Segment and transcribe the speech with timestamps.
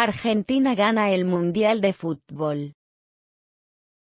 [0.00, 2.74] Argentina gana el Mundial de Fútbol.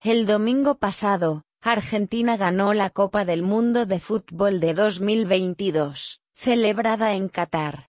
[0.03, 7.29] El domingo pasado, Argentina ganó la Copa del Mundo de Fútbol de 2022, celebrada en
[7.29, 7.87] Qatar.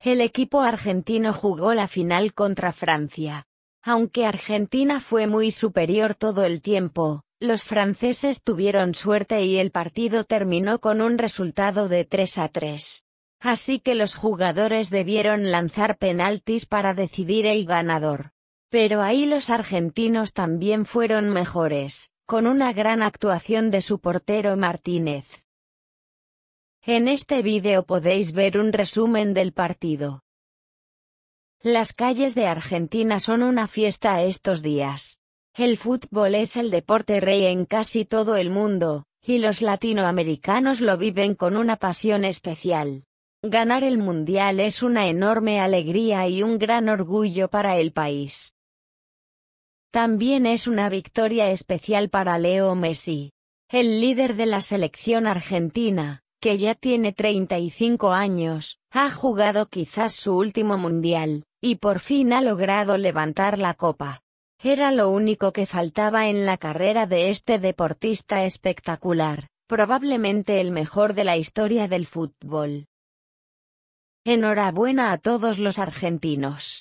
[0.00, 3.46] El equipo argentino jugó la final contra Francia.
[3.82, 10.24] Aunque Argentina fue muy superior todo el tiempo, los franceses tuvieron suerte y el partido
[10.24, 13.06] terminó con un resultado de 3 a 3.
[13.40, 18.32] Así que los jugadores debieron lanzar penaltis para decidir el ganador.
[18.68, 25.44] Pero ahí los argentinos también fueron mejores, con una gran actuación de su portero Martínez.
[26.82, 30.22] En este vídeo podéis ver un resumen del partido.
[31.62, 35.18] Las calles de Argentina son una fiesta estos días.
[35.54, 40.96] El fútbol es el deporte rey en casi todo el mundo, y los latinoamericanos lo
[40.96, 43.04] viven con una pasión especial.
[43.42, 48.54] Ganar el Mundial es una enorme alegría y un gran orgullo para el país.
[49.90, 53.32] También es una victoria especial para Leo Messi,
[53.70, 60.36] el líder de la selección argentina, que ya tiene 35 años, ha jugado quizás su
[60.36, 64.20] último Mundial, y por fin ha logrado levantar la copa.
[64.62, 71.14] Era lo único que faltaba en la carrera de este deportista espectacular, probablemente el mejor
[71.14, 72.89] de la historia del fútbol.
[74.26, 76.78] Enhorabuena a todos los argentinos.